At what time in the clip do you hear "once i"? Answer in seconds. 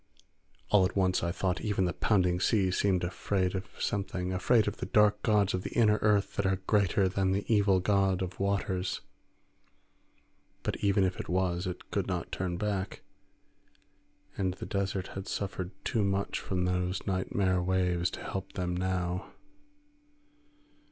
0.95-1.31